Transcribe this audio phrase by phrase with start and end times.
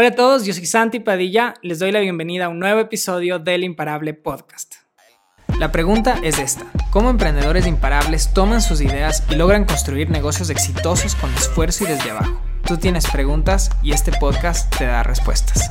[0.00, 3.38] Hola a todos, yo soy Santi Padilla, les doy la bienvenida a un nuevo episodio
[3.38, 4.76] del Imparable Podcast.
[5.58, 11.14] La pregunta es esta, ¿cómo emprendedores imparables toman sus ideas y logran construir negocios exitosos
[11.16, 12.40] con esfuerzo y desde abajo?
[12.66, 15.70] Tú tienes preguntas y este podcast te da respuestas.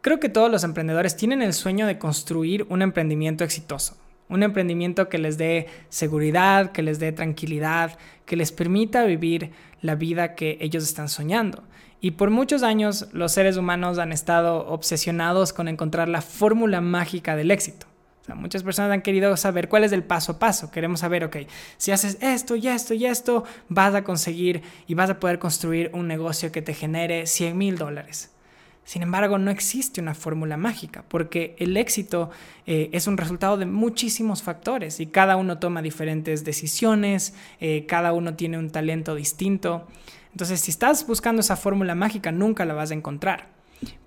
[0.00, 3.98] Creo que todos los emprendedores tienen el sueño de construir un emprendimiento exitoso.
[4.28, 9.52] Un emprendimiento que les dé seguridad, que les dé tranquilidad, que les permita vivir
[9.82, 11.62] la vida que ellos están soñando.
[12.00, 17.36] Y por muchos años los seres humanos han estado obsesionados con encontrar la fórmula mágica
[17.36, 17.86] del éxito.
[18.34, 20.70] Muchas personas han querido saber cuál es el paso a paso.
[20.70, 21.36] Queremos saber, ok,
[21.76, 25.90] si haces esto y esto y esto, vas a conseguir y vas a poder construir
[25.94, 28.35] un negocio que te genere 100 mil dólares.
[28.86, 32.30] Sin embargo, no existe una fórmula mágica, porque el éxito
[32.66, 38.12] eh, es un resultado de muchísimos factores y cada uno toma diferentes decisiones, eh, cada
[38.12, 39.88] uno tiene un talento distinto.
[40.30, 43.48] Entonces, si estás buscando esa fórmula mágica, nunca la vas a encontrar.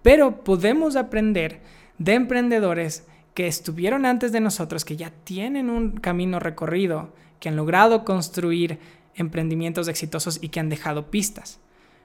[0.01, 1.59] Pero podemos aprender
[1.97, 7.57] de emprendedores que estuvieron antes de nosotros, que ya tienen un camino recorrido, que han
[7.57, 8.79] logrado construir
[9.13, 11.59] emprendimientos exitosos y que han dejado pistas.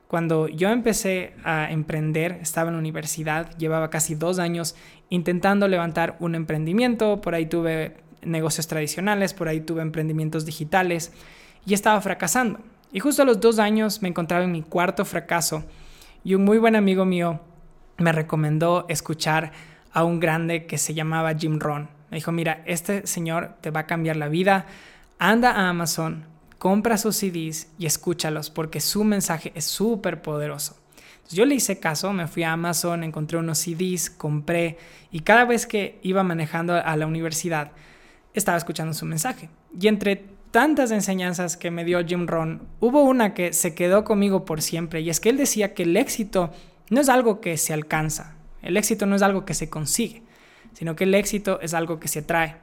[0.09, 4.77] Cuando yo empecé a emprender, estaba en la universidad, llevaba casi dos años
[5.09, 11.13] intentando levantar un emprendimiento, por ahí tuve negocios tradicionales, por ahí tuve emprendimientos digitales
[11.67, 12.61] y estaba fracasando.
[12.93, 15.65] Y justo a los dos años me encontraba en mi cuarto fracaso
[16.23, 17.41] y un muy buen amigo mío
[17.99, 19.53] me recomendó escuchar
[19.93, 21.89] a un grande que se llamaba Jim Ron.
[22.11, 24.67] Me dijo, mira, este señor te va a cambiar la vida,
[25.19, 26.25] anda a Amazon,
[26.65, 30.81] compra sus CDs y escúchalos porque su mensaje es súper poderoso.
[31.29, 34.79] yo le hice caso, me fui a Amazon, encontré unos CDs, compré
[35.11, 37.73] y cada vez que iba manejando a la universidad
[38.33, 39.51] estaba escuchando su mensaje.
[39.79, 44.47] Y entre tantas enseñanzas que me dio Jim Ron, hubo una que se quedó conmigo
[44.47, 46.51] por siempre y es que él decía que el éxito
[46.89, 50.23] no es algo que se alcanza, el éxito no es algo que se consigue,
[50.73, 52.57] sino que el éxito es algo que se trae.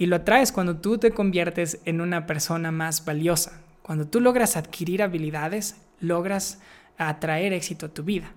[0.00, 3.60] Y lo atraes cuando tú te conviertes en una persona más valiosa.
[3.82, 6.58] Cuando tú logras adquirir habilidades, logras
[6.96, 8.32] atraer éxito a tu vida.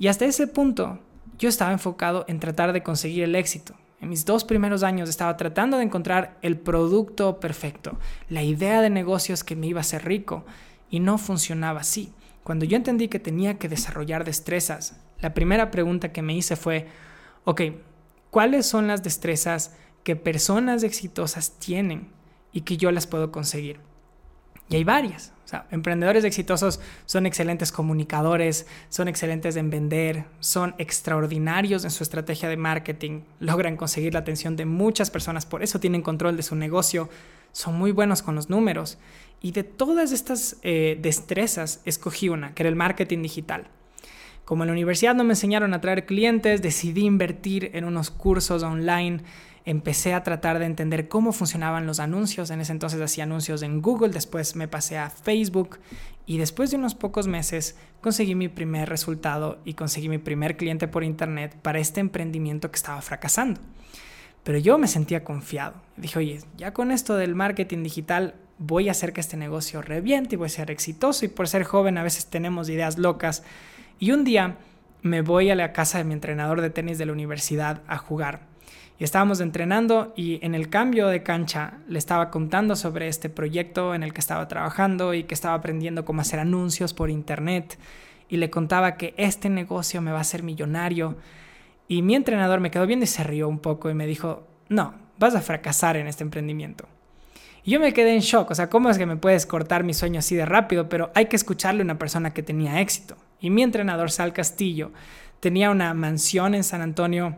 [0.00, 0.98] Y hasta ese punto,
[1.38, 3.76] yo estaba enfocado en tratar de conseguir el éxito.
[4.00, 7.96] En mis dos primeros años estaba tratando de encontrar el producto perfecto,
[8.28, 10.44] la idea de negocios que me iba a hacer rico,
[10.90, 12.12] y no funcionaba así.
[12.42, 16.88] Cuando yo entendí que tenía que desarrollar destrezas, la primera pregunta que me hice fue,
[17.44, 17.62] ok,
[18.30, 22.08] ¿cuáles son las destrezas que personas exitosas tienen
[22.52, 23.80] y que yo las puedo conseguir.
[24.68, 25.32] Y hay varias.
[25.70, 32.58] Emprendedores exitosos son excelentes comunicadores, son excelentes en vender, son extraordinarios en su estrategia de
[32.58, 37.08] marketing, logran conseguir la atención de muchas personas, por eso tienen control de su negocio,
[37.52, 38.98] son muy buenos con los números.
[39.40, 43.68] Y de todas estas eh, destrezas, escogí una, que era el marketing digital.
[44.44, 48.62] Como en la universidad no me enseñaron a traer clientes, decidí invertir en unos cursos
[48.62, 49.22] online
[49.64, 52.50] empecé a tratar de entender cómo funcionaban los anuncios.
[52.50, 55.78] En ese entonces hacía anuncios en Google, después me pasé a Facebook
[56.26, 60.88] y después de unos pocos meses conseguí mi primer resultado y conseguí mi primer cliente
[60.88, 63.60] por internet para este emprendimiento que estaba fracasando.
[64.44, 65.74] Pero yo me sentía confiado.
[65.96, 70.34] Dije, oye, ya con esto del marketing digital voy a hacer que este negocio reviente
[70.34, 73.42] y voy a ser exitoso y por ser joven a veces tenemos ideas locas.
[73.98, 74.56] Y un día
[75.02, 78.47] me voy a la casa de mi entrenador de tenis de la universidad a jugar
[78.98, 83.94] y estábamos entrenando y en el cambio de cancha le estaba contando sobre este proyecto
[83.94, 87.78] en el que estaba trabajando y que estaba aprendiendo cómo hacer anuncios por internet
[88.28, 91.16] y le contaba que este negocio me va a hacer millonario
[91.86, 94.94] y mi entrenador me quedó viendo y se rió un poco y me dijo, no,
[95.18, 96.86] vas a fracasar en este emprendimiento.
[97.64, 99.94] Y yo me quedé en shock, o sea, ¿cómo es que me puedes cortar mi
[99.94, 100.88] sueño así de rápido?
[100.88, 103.16] Pero hay que escucharle a una persona que tenía éxito.
[103.40, 104.90] Y mi entrenador, Sal Castillo,
[105.40, 107.36] tenía una mansión en San Antonio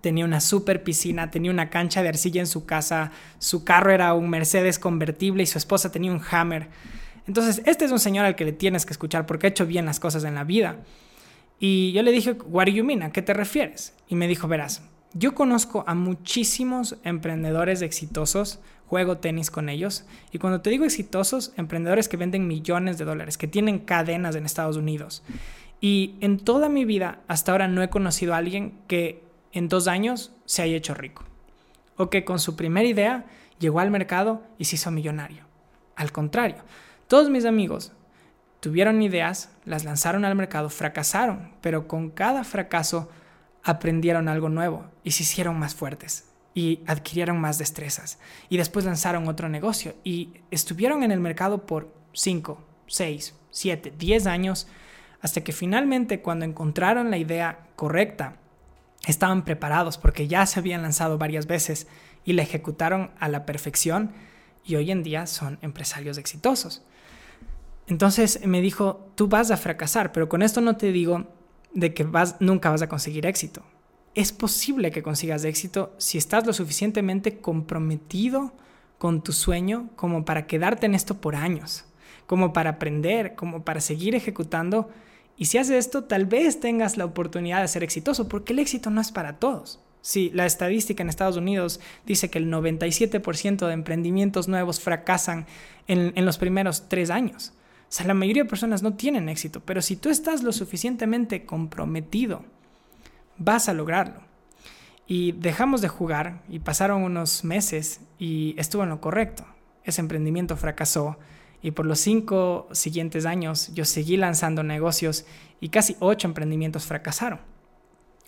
[0.00, 4.14] tenía una super piscina, tenía una cancha de arcilla en su casa, su carro era
[4.14, 6.68] un Mercedes convertible y su esposa tenía un Hammer.
[7.26, 9.86] Entonces, este es un señor al que le tienes que escuchar porque ha hecho bien
[9.86, 10.78] las cosas en la vida.
[11.58, 13.02] Y yo le dije, what do you mean?
[13.02, 13.94] ¿A qué te refieres?
[14.08, 14.82] Y me dijo, verás,
[15.12, 21.52] yo conozco a muchísimos emprendedores exitosos, juego tenis con ellos, y cuando te digo exitosos,
[21.56, 25.22] emprendedores que venden millones de dólares, que tienen cadenas en Estados Unidos.
[25.80, 29.88] Y en toda mi vida, hasta ahora, no he conocido a alguien que en dos
[29.88, 31.24] años se haya hecho rico.
[31.96, 33.26] O que con su primera idea
[33.58, 35.44] llegó al mercado y se hizo millonario.
[35.96, 36.62] Al contrario,
[37.08, 37.92] todos mis amigos
[38.60, 43.10] tuvieron ideas, las lanzaron al mercado, fracasaron, pero con cada fracaso
[43.62, 48.18] aprendieron algo nuevo y se hicieron más fuertes y adquirieron más destrezas.
[48.48, 54.26] Y después lanzaron otro negocio y estuvieron en el mercado por 5, 6, 7, 10
[54.26, 54.68] años
[55.20, 58.36] hasta que finalmente cuando encontraron la idea correcta,
[59.06, 61.86] estaban preparados porque ya se habían lanzado varias veces
[62.24, 64.12] y la ejecutaron a la perfección
[64.64, 66.82] y hoy en día son empresarios exitosos.
[67.86, 71.26] Entonces me dijo, tú vas a fracasar, pero con esto no te digo
[71.72, 73.62] de que vas, nunca vas a conseguir éxito.
[74.14, 78.52] Es posible que consigas éxito si estás lo suficientemente comprometido
[78.98, 81.84] con tu sueño como para quedarte en esto por años,
[82.26, 84.90] como para aprender, como para seguir ejecutando.
[85.40, 88.90] Y si haces esto, tal vez tengas la oportunidad de ser exitoso, porque el éxito
[88.90, 89.80] no es para todos.
[90.02, 95.46] Sí, la estadística en Estados Unidos dice que el 97% de emprendimientos nuevos fracasan
[95.88, 97.54] en, en, los primeros tres años.
[97.84, 101.46] O sea, la mayoría de personas no tienen éxito, pero si tú estás lo suficientemente
[101.46, 102.44] comprometido,
[103.38, 104.20] vas a lograrlo.
[105.06, 109.46] Y dejamos de jugar y pasaron unos meses y estuvo en lo correcto.
[109.84, 111.16] Ese emprendimiento fracasó
[111.62, 115.26] y por los cinco siguientes años yo seguí lanzando negocios
[115.60, 117.40] y casi ocho emprendimientos fracasaron.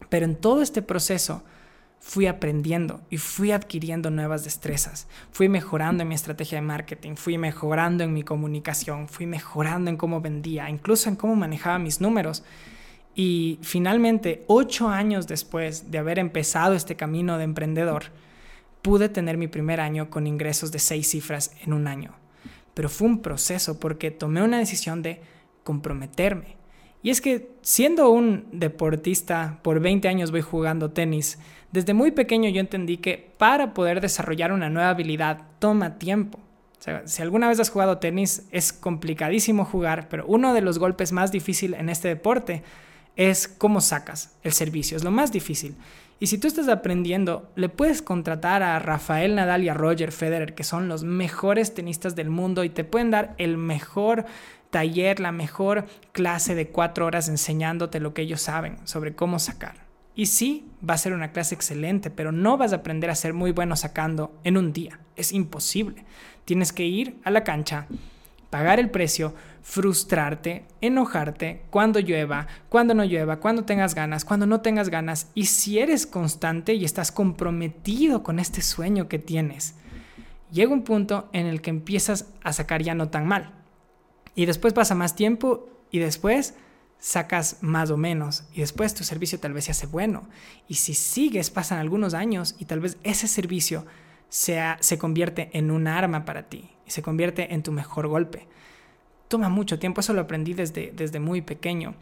[0.08, 1.42] Pero en todo este proceso
[2.02, 5.06] fui aprendiendo y fui adquiriendo nuevas destrezas.
[5.30, 9.96] Fui mejorando en mi estrategia de marketing, fui mejorando en mi comunicación, fui mejorando en
[9.96, 12.42] cómo vendía, incluso en cómo manejaba mis números.
[13.14, 18.06] Y finalmente, ocho años después de haber empezado este camino de emprendedor,
[18.82, 22.21] pude tener mi primer año con ingresos de seis cifras en un año.
[22.74, 25.20] Pero fue un proceso porque tomé una decisión de
[25.64, 26.56] comprometerme.
[27.02, 31.38] Y es que siendo un deportista, por 20 años voy jugando tenis,
[31.72, 36.38] desde muy pequeño yo entendí que para poder desarrollar una nueva habilidad toma tiempo.
[37.04, 41.32] si alguna vez has jugado tenis, es complicadísimo jugar, pero uno de los golpes más
[41.32, 42.62] difíciles en este deporte
[43.16, 45.76] es cómo sacas el servicio, es lo más difícil.
[46.22, 50.54] Y si tú estás aprendiendo, le puedes contratar a Rafael Nadal y a Roger Federer,
[50.54, 54.24] que son los mejores tenistas del mundo y te pueden dar el mejor
[54.70, 59.74] taller, la mejor clase de cuatro horas enseñándote lo que ellos saben sobre cómo sacar.
[60.14, 63.34] Y sí, va a ser una clase excelente, pero no vas a aprender a ser
[63.34, 65.00] muy bueno sacando en un día.
[65.16, 66.04] Es imposible.
[66.44, 67.88] Tienes que ir a la cancha,
[68.48, 74.60] pagar el precio, frustrarte, enojarte cuando llueva, cuando no llueva, cuando tengas ganas, cuando no
[74.60, 75.30] tengas ganas.
[75.34, 79.76] Y si eres constante y estás comprometido con este sueño que tienes,
[80.50, 83.52] llega un punto en el que empiezas a sacar ya no tan mal.
[84.34, 86.54] Y después pasa más tiempo y después
[86.98, 90.28] sacas más o menos y después tu servicio tal vez se hace bueno.
[90.68, 93.86] Y si sigues, pasan algunos años y tal vez ese servicio
[94.28, 98.48] se convierte en un arma para ti y se convierte en tu mejor golpe.
[99.32, 101.94] Toma mucho tiempo, eso lo aprendí desde, desde muy pequeño.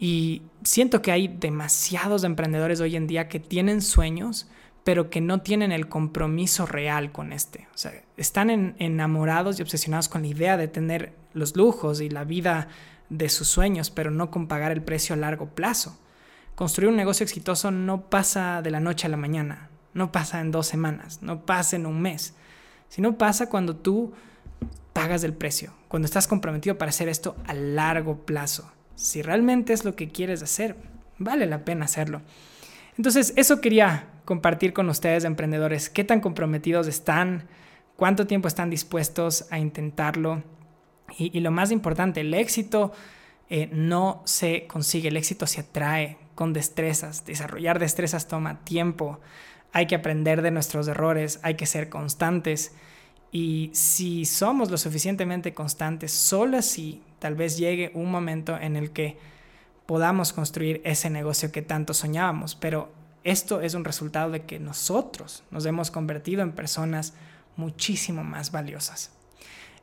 [0.00, 4.48] Y siento que hay demasiados emprendedores hoy en día que tienen sueños,
[4.82, 7.68] pero que no tienen el compromiso real con este.
[7.72, 12.24] O sea, están enamorados y obsesionados con la idea de tener los lujos y la
[12.24, 12.66] vida
[13.10, 15.96] de sus sueños, pero no con pagar el precio a largo plazo.
[16.56, 20.50] Construir un negocio exitoso no pasa de la noche a la mañana, no pasa en
[20.50, 22.34] dos semanas, no pasa en un mes,
[22.88, 24.14] sino pasa cuando tú
[24.92, 28.70] pagas el precio, cuando estás comprometido para hacer esto a largo plazo.
[28.94, 30.76] Si realmente es lo que quieres hacer,
[31.18, 32.22] vale la pena hacerlo.
[32.96, 37.48] Entonces, eso quería compartir con ustedes, emprendedores, qué tan comprometidos están,
[37.96, 40.42] cuánto tiempo están dispuestos a intentarlo
[41.18, 42.92] y, lo más importante, el éxito
[43.48, 47.24] eh, no se consigue, el éxito se atrae con destrezas.
[47.26, 49.20] Desarrollar destrezas toma tiempo.
[49.72, 52.74] Hay que aprender de nuestros errores, hay que ser constantes.
[53.32, 58.90] Y si somos lo suficientemente constantes, solo así tal vez llegue un momento en el
[58.90, 59.16] que
[59.86, 62.54] podamos construir ese negocio que tanto soñábamos.
[62.54, 62.92] Pero
[63.24, 67.14] esto es un resultado de que nosotros nos hemos convertido en personas
[67.56, 69.10] muchísimo más valiosas.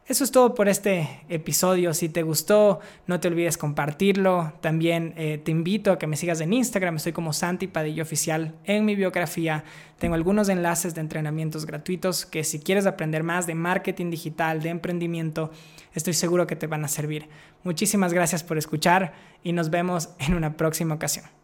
[0.10, 1.94] Eso es todo por este episodio.
[1.94, 4.54] Si te gustó, no te olvides compartirlo.
[4.60, 6.96] También eh, te invito a que me sigas en Instagram.
[6.96, 8.56] Estoy como Santi Padillo Oficial.
[8.64, 9.64] En mi biografía
[10.00, 14.70] tengo algunos enlaces de entrenamientos gratuitos que si quieres aprender más de marketing digital, de
[14.70, 15.52] emprendimiento,
[15.94, 17.30] estoy seguro que te van a servir.
[17.64, 19.14] Muchísimas gracias por escuchar
[19.44, 21.39] y nos vemos en una próxima ocasión.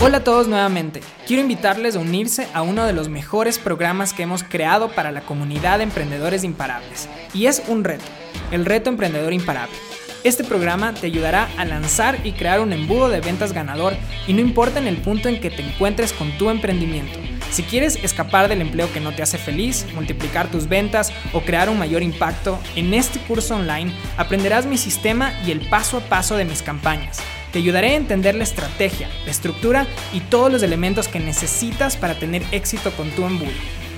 [0.00, 1.00] Hola a todos nuevamente.
[1.26, 5.22] Quiero invitarles a unirse a uno de los mejores programas que hemos creado para la
[5.22, 7.08] comunidad de emprendedores imparables.
[7.34, 8.04] Y es un reto,
[8.52, 9.74] el reto emprendedor imparable.
[10.22, 13.96] Este programa te ayudará a lanzar y crear un embudo de ventas ganador
[14.28, 17.18] y no importa en el punto en que te encuentres con tu emprendimiento.
[17.50, 21.68] Si quieres escapar del empleo que no te hace feliz, multiplicar tus ventas o crear
[21.68, 26.36] un mayor impacto, en este curso online aprenderás mi sistema y el paso a paso
[26.36, 27.20] de mis campañas
[27.52, 32.18] te ayudaré a entender la estrategia, la estructura y todos los elementos que necesitas para
[32.18, 33.50] tener éxito con tu embudo.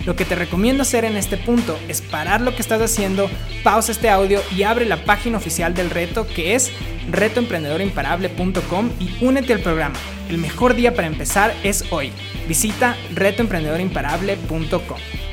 [0.07, 3.30] Lo que te recomiendo hacer en este punto es parar lo que estás haciendo,
[3.62, 6.73] pausa este audio y abre la página oficial del reto que es
[7.11, 9.97] retoemprendedorimparable.com y únete al programa.
[10.28, 12.12] El mejor día para empezar es hoy.
[12.49, 15.30] Visita retoemprendedorimparable.com.